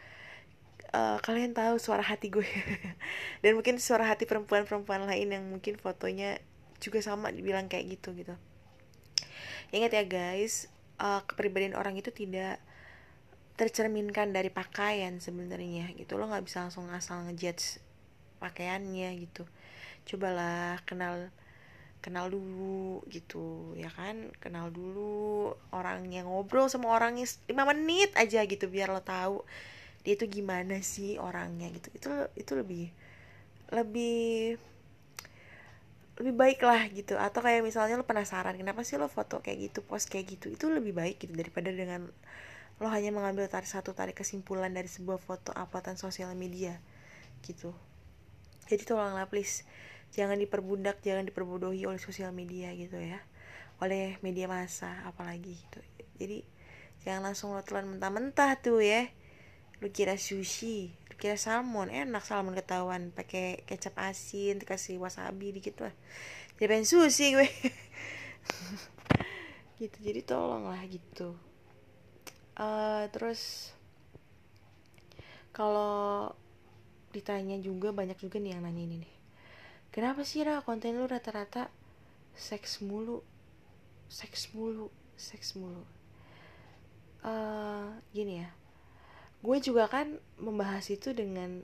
[0.96, 2.46] uh, kalian tahu suara hati gue.
[3.44, 6.40] Dan mungkin suara hati perempuan-perempuan lain yang mungkin fotonya
[6.80, 8.34] juga sama dibilang kayak gitu gitu.
[9.70, 12.58] Ingat ya guys uh, kepribadian orang itu tidak
[13.60, 16.16] tercerminkan dari pakaian sebenarnya gitu.
[16.16, 17.89] Lo nggak bisa langsung asal ngejudge
[18.42, 19.44] pakaiannya gitu.
[20.08, 21.28] Cobalah kenal
[22.00, 24.32] kenal dulu gitu ya kan?
[24.40, 29.44] Kenal dulu orang yang ngobrol sama orangnya 5 menit aja gitu biar lo tahu
[30.00, 31.88] dia itu gimana sih orangnya gitu.
[31.92, 32.08] Itu
[32.40, 32.88] itu lebih
[33.70, 34.56] lebih
[36.20, 37.14] lebih baik lah gitu.
[37.20, 40.46] Atau kayak misalnya lo penasaran kenapa sih lo foto kayak gitu post kayak gitu?
[40.52, 42.08] Itu lebih baik gitu daripada dengan
[42.80, 46.80] lo hanya mengambil tarik satu tarik kesimpulan dari sebuah foto uploadan sosial media
[47.44, 47.76] gitu
[48.70, 49.66] jadi tolonglah please.
[50.14, 53.18] Jangan diperbudak jangan diperbodohi oleh sosial media gitu ya.
[53.82, 55.82] Oleh media massa apalagi gitu.
[56.22, 56.46] Jadi
[57.02, 59.10] jangan langsung lo telan mentah-mentah tuh ya.
[59.82, 63.10] Lu kira sushi lu kira salmon enak salmon ketahuan.
[63.10, 65.94] Pakai kecap asin dikasih wasabi dikit lah.
[66.54, 67.50] Jadi pengen sushi gue.
[69.80, 71.32] Gitu jadi tolong lah gitu.
[72.52, 73.72] Uh, terus
[75.56, 76.36] kalau
[77.10, 79.14] ditanya juga banyak juga nih yang nanya ini nih.
[79.90, 81.66] Kenapa sih Ra konten lu rata-rata
[82.34, 83.22] seks mulu?
[84.06, 85.84] Seks mulu seks mulu.
[87.20, 88.48] Uh, gini ya.
[89.44, 91.60] Gue juga kan membahas itu dengan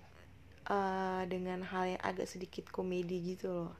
[0.68, 3.72] uh, dengan hal yang agak sedikit komedi gitu loh.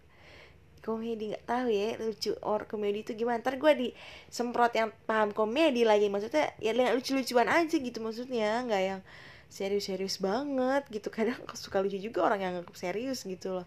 [0.81, 3.45] Komedi nggak tahu ya lucu or komedi itu gimana.
[3.45, 3.89] Ntar gue di
[4.33, 6.09] semprot yang paham komedi lagi.
[6.09, 8.65] Maksudnya ya lucu-lucuan aja gitu maksudnya.
[8.65, 9.01] Nggak yang
[9.47, 11.09] serius-serius banget gitu.
[11.09, 13.67] Kadang suka lucu juga orang yang anggap serius gitu loh.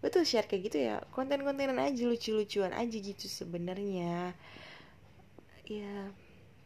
[0.00, 4.32] Gue tuh share kayak gitu ya konten-kontenan aja lucu-lucuan aja gitu sebenarnya.
[5.68, 6.08] Ya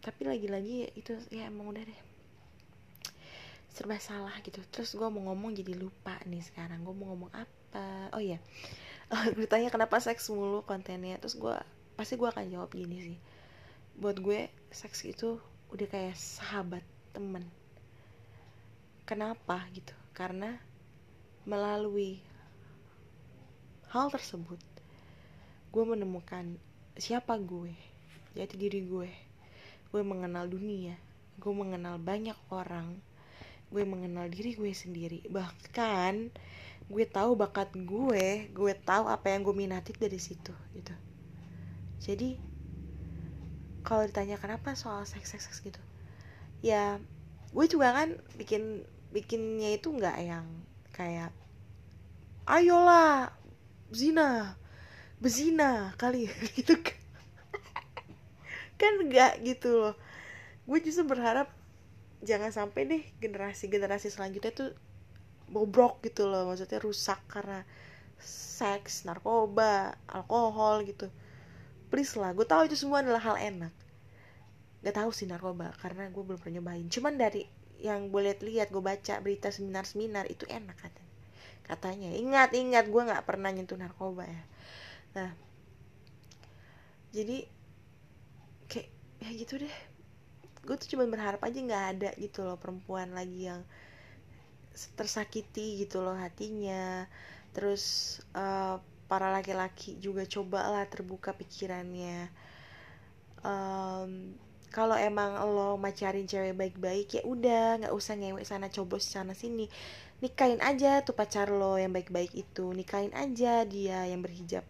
[0.05, 2.00] tapi lagi-lagi ya itu ya emang udah deh.
[3.74, 4.62] Serba salah gitu.
[4.70, 6.87] Terus gue mau ngomong jadi lupa nih sekarang.
[6.87, 8.14] Gue mau ngomong apa?
[8.14, 8.38] Oh iya.
[9.37, 11.18] Gue tanya kenapa seks mulu kontennya.
[11.18, 11.57] Terus gue
[11.98, 13.18] pasti gue akan jawab gini sih.
[13.98, 15.42] Buat gue seks itu
[15.74, 17.42] udah kayak sahabat temen
[19.05, 19.93] kenapa gitu?
[20.17, 20.57] Karena
[21.45, 22.25] melalui
[23.93, 24.59] hal tersebut
[25.71, 26.57] gue menemukan
[26.97, 27.73] siapa gue
[28.35, 29.11] jati diri gue.
[29.95, 30.99] Gue mengenal dunia
[31.35, 32.95] gue mengenal banyak orang
[33.75, 35.27] gue mengenal diri gue sendiri.
[35.27, 36.31] Bahkan
[36.85, 40.95] gue tahu bakat gue gue tahu apa yang gue minati dari situ gitu.
[41.99, 42.38] Jadi
[43.85, 45.81] kalau ditanya kenapa soal seks seks, gitu
[46.64, 46.97] ya
[47.55, 48.83] gue juga kan bikin
[49.14, 50.47] bikinnya itu nggak yang
[50.90, 51.31] kayak
[52.51, 53.31] ayolah
[53.95, 54.59] zina
[55.23, 56.27] bezina kali
[56.59, 56.99] gitu kan.
[58.75, 59.95] Kan enggak gitu loh.
[60.67, 61.47] Gue justru berharap
[62.27, 64.71] jangan sampai deh generasi generasi selanjutnya tuh
[65.47, 66.51] bobrok gitu loh.
[66.51, 67.62] Maksudnya rusak karena
[68.19, 71.07] seks narkoba alkohol gitu.
[71.88, 73.84] Please lah gue tahu itu semua adalah hal enak
[74.85, 76.87] gak tahu sih narkoba karena gue belum pernah nyobain.
[76.92, 77.49] Cuman dari
[77.81, 81.14] yang gue lihat-lihat gue baca berita seminar-seminar itu enak katanya.
[81.64, 84.42] Katanya ingat ingat gue nggak pernah nyentuh narkoba ya.
[85.16, 85.31] Nah
[87.16, 87.49] jadi
[88.68, 88.88] kayak
[89.25, 89.77] ya gitu deh.
[90.64, 93.64] Gue tuh cuma berharap aja nggak ada gitu loh perempuan lagi yang
[94.97, 97.09] tersakiti gitu loh hatinya.
[97.57, 102.29] Terus uh, para laki-laki juga cobalah terbuka pikirannya.
[103.44, 104.33] Um,
[104.75, 109.71] kalau emang lo macarin cewek baik-baik ya udah nggak usah ngewek sana cobos sana sini.
[110.19, 112.75] Nikahin aja tuh pacar lo yang baik-baik itu.
[112.75, 114.67] Nikahin aja dia yang berhijab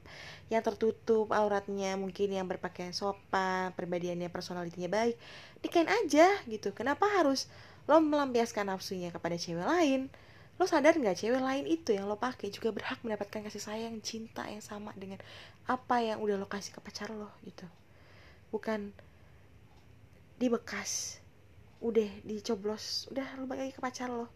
[0.53, 5.17] yang tertutup auratnya mungkin yang berpakaian sopan perbedaiannya personalitinya baik.
[5.65, 6.77] Nikahin aja gitu.
[6.77, 7.49] Kenapa harus
[7.89, 10.13] lo melampiaskan nafsunya kepada cewek lain?
[10.61, 14.45] Lo sadar nggak cewek lain itu yang lo pakai juga berhak mendapatkan kasih sayang cinta
[14.53, 15.17] yang sama dengan
[15.65, 17.65] apa yang udah lo kasih ke pacar lo gitu.
[18.53, 18.93] Bukan
[20.35, 21.23] dibekas
[21.85, 23.07] udah dicoblos.
[23.13, 24.27] Udah lo bagi ke pacar lo.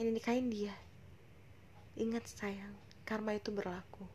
[0.00, 0.74] Ini nikahin dia.
[1.98, 2.74] Ingat sayang
[3.04, 4.06] karma itu berlaku.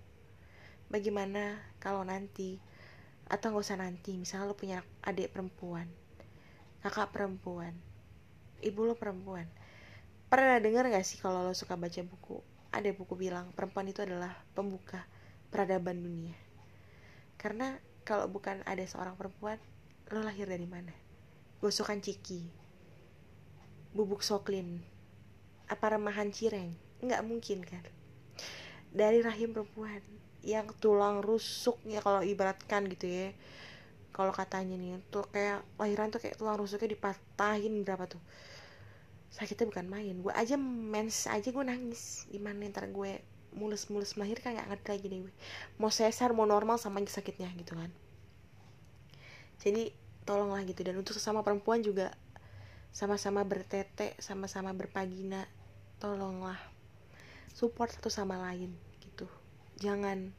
[0.90, 2.58] Bagaimana kalau nanti
[3.30, 5.88] atau nggak usah nanti misalnya lo punya adik perempuan
[6.84, 7.72] kakak perempuan
[8.64, 9.48] ibu lo perempuan.
[10.32, 12.40] Pernah dengar gak sih kalau lo suka baca buku?
[12.74, 15.06] Ada buku bilang perempuan itu adalah pembuka
[15.54, 16.34] peradaban dunia.
[17.38, 19.60] Karena kalau bukan ada seorang perempuan
[20.10, 21.03] lo lahir dari mana
[21.63, 22.43] gosokan ciki.
[23.95, 24.84] Bubuk soklin.
[25.71, 26.76] Apa remahan cireng?
[26.99, 27.88] Nggak mungkin kan
[28.93, 29.99] dari rahim perempuan
[30.45, 33.28] yang tulang rusuknya kalau ibaratkan gitu ya.
[34.13, 38.21] Kalau katanya nih tuh kayak lahiran tuh kayak tulang rusuknya dipatahin berapa tuh?
[39.34, 40.15] Sakitnya bukan main.
[40.21, 42.30] Gue aja mens aja gue nangis.
[42.30, 43.26] Gimana ntar gue
[43.58, 45.34] mulus-mulus melahirkan nggak ngerti lagi deh gue.
[45.82, 47.89] Mau sesar mau normal sama sakitnya gitu kan.
[49.58, 49.89] Jadi
[50.24, 50.82] tolonglah gitu.
[50.84, 52.12] Dan untuk sesama perempuan juga
[52.94, 55.48] sama-sama bertete sama-sama berpagina
[55.98, 56.60] tolonglah.
[57.54, 59.26] Support satu sama lain gitu.
[59.82, 60.34] Jangan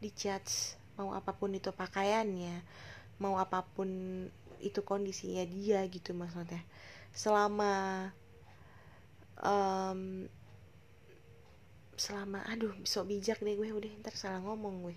[0.00, 2.60] dijudge mau apa pun itu pakaiannya
[3.20, 3.88] mau apa pun
[4.60, 6.60] itu kondisinya dia gitu maksudnya.
[7.12, 8.08] Selama
[9.40, 10.28] um,
[12.00, 14.96] selama aduh bisa bijak deh gue udah ntar salah ngomong gue.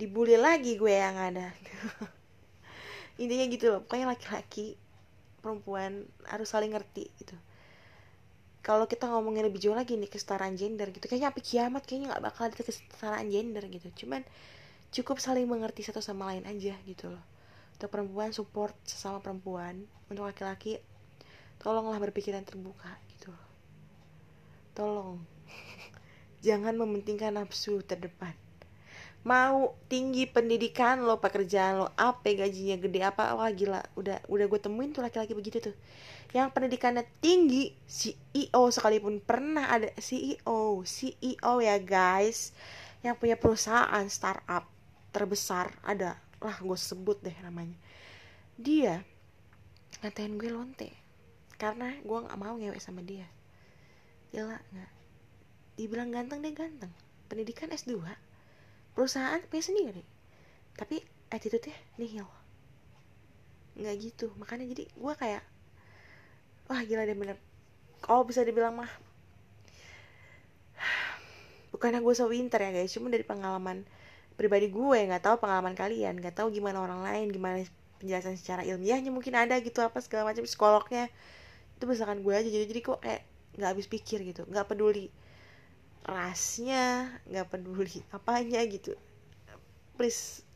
[0.00, 1.52] Dibully lagi gue yang ada
[3.18, 4.78] intinya gitu loh pokoknya laki-laki
[5.42, 7.36] perempuan harus saling ngerti gitu.
[8.62, 12.24] Kalau kita ngomongin lebih jauh lagi nih kesetaraan gender gitu kayaknya api kiamat kayaknya nggak
[12.24, 13.88] bakal ada kesetaraan gender gitu.
[14.04, 14.22] Cuman
[14.94, 17.24] cukup saling mengerti satu sama lain aja gitu loh.
[17.78, 19.82] Untuk perempuan support sesama perempuan.
[20.10, 20.78] Untuk laki-laki
[21.58, 23.34] tolonglah berpikiran terbuka gitu
[24.78, 25.18] tolong.
[26.46, 28.30] Jangan mementingkan nafsu terdepan
[29.26, 34.60] mau tinggi pendidikan lo pekerjaan lo apa gajinya gede apa wah gila udah udah gue
[34.62, 35.76] temuin tuh laki-laki begitu tuh.
[36.30, 42.54] Yang pendidikannya tinggi CEO sekalipun pernah ada CEO CEO ya guys.
[43.02, 44.68] Yang punya perusahaan startup
[45.10, 46.20] terbesar ada.
[46.38, 47.74] Lah gue sebut deh namanya.
[48.54, 49.02] Dia
[50.04, 50.90] ngatain gue lonte
[51.58, 53.26] karena gue nggak mau ngewek sama dia.
[54.30, 54.92] Gila nggak?
[55.74, 56.92] Dibilang ganteng deh ganteng.
[57.26, 57.98] Pendidikan S2
[58.98, 60.02] perusahaan punya sendiri.
[60.74, 60.98] Tapi
[61.30, 62.26] attitude-nya nihil.
[63.78, 64.26] Nggak gitu.
[64.42, 65.46] Makanya jadi gue kayak
[66.66, 67.38] wah gila deh bener.
[68.02, 68.90] Kalau bisa dibilang mah
[71.70, 72.90] bukannya gue so winter ya guys.
[72.90, 73.86] Cuma dari pengalaman
[74.34, 76.18] pribadi gue nggak tahu pengalaman kalian.
[76.18, 77.62] Nggak tahu gimana orang lain gimana
[78.02, 81.06] penjelasan secara ilmiahnya mungkin ada gitu apa segala macam psikolognya.
[81.78, 83.22] Itu misalkan gue aja jadi jadi kok kayak
[83.62, 84.42] nggak habis pikir gitu.
[84.50, 85.06] Nggak peduli
[86.06, 88.94] rasnya nggak peduli apanya gitu.
[89.98, 90.46] Please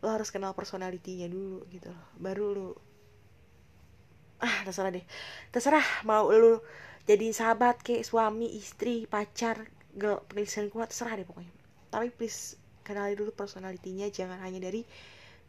[0.00, 2.68] lo harus kenal personalitinya dulu gitu loh baru lo.
[4.40, 5.04] Ah terserah deh.
[5.52, 6.64] Terserah mau lo
[7.04, 11.52] jadi sahabat kayak suami istri pacar girl penulisan kuat terserah deh pokoknya.
[11.92, 14.82] Tapi please kenali dulu personalitinya jangan hanya dari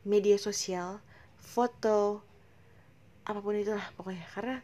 [0.04, 1.00] media sosial
[1.40, 2.22] foto
[3.24, 4.26] apa pun itulah pokoknya.
[4.36, 4.58] Karena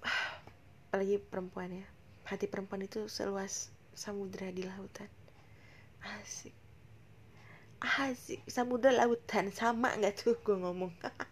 [0.88, 1.99] apalagi perempuan ya
[2.30, 5.10] hati perempuan itu seluas samudra di lautan.
[6.00, 6.54] Asik.
[7.82, 8.40] Asik.
[8.46, 9.50] Samudra lautan.
[9.50, 10.94] Sama nggak tuh gue ngomong?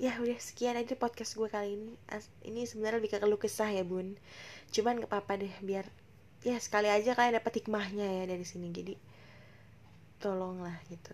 [0.00, 1.92] Ya udah sekian aja podcast gue kali ini.
[2.40, 4.16] Ini sebenarnya lebih ke keluh kesah ya bun.
[4.72, 5.84] Cuman nggak apa-apa deh biar
[6.40, 8.72] ya sekali aja kalian dapat hikmahnya ya dari sini.
[8.72, 8.96] Jadi
[10.16, 11.12] tolonglah gitu.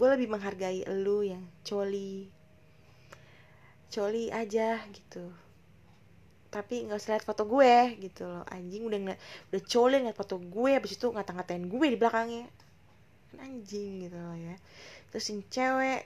[0.00, 2.32] Gue lebih menghargai lu yang coli
[3.90, 5.34] coli aja gitu
[6.50, 8.44] tapi nggak usah lihat foto gue gitu loh.
[8.50, 9.20] Anjing udah ngeliat
[9.54, 12.46] udah colin ngeliat foto gue habis itu ngata-ngatain gue di belakangnya.
[13.30, 14.54] Kan anjing gitu loh ya.
[15.14, 16.02] Terus yang cewek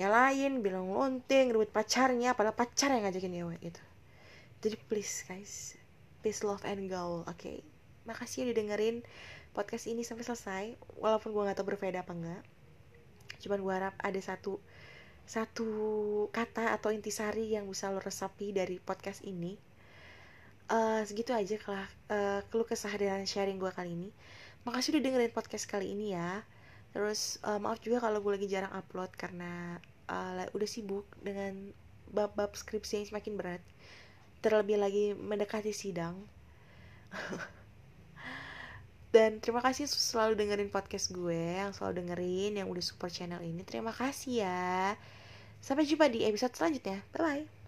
[0.00, 3.82] nyalain bilang lonting ribut pacarnya padahal pacar yang ngajakin cewek gitu.
[4.62, 5.54] Jadi please guys.
[6.22, 7.34] Peace love and go oke?
[7.34, 7.60] Okay?
[8.02, 9.06] makasih udah dengerin
[9.54, 10.64] podcast ini sampai selesai.
[10.98, 12.42] Walaupun gue nggak tahu berbeda apa enggak
[13.42, 14.62] cuman gue harap ada satu
[15.26, 15.66] satu
[16.30, 19.58] kata atau intisari yang bisa lo resapi dari podcast ini
[20.70, 24.08] uh, segitu aja kelah uh, keluh kesah dan sharing gue kali ini.
[24.62, 26.44] Makasih udah dengerin podcast kali ini ya.
[26.92, 31.72] Terus uh, maaf juga kalau gue lagi jarang upload karena uh, udah sibuk dengan
[32.12, 33.62] bab-bab skripsi yang semakin berat.
[34.44, 36.20] Terlebih lagi mendekati sidang.
[39.12, 43.60] Dan terima kasih selalu dengerin podcast gue yang selalu dengerin yang udah support channel ini.
[43.60, 44.96] Terima kasih ya.
[45.60, 47.04] Sampai jumpa di episode selanjutnya.
[47.12, 47.61] Bye bye